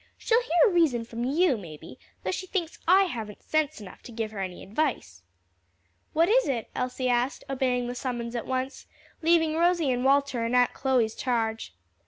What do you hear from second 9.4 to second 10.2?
Rosie and